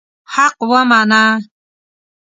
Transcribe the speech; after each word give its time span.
حق 0.33 0.57
ومنه. 0.71 1.23